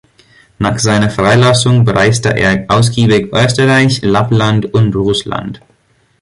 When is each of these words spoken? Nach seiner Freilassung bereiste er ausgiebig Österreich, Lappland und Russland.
Nach 0.57 0.79
seiner 0.79 1.11
Freilassung 1.11 1.85
bereiste 1.85 2.29
er 2.35 2.65
ausgiebig 2.69 3.31
Österreich, 3.31 4.01
Lappland 4.01 4.73
und 4.73 4.95
Russland. 4.95 5.61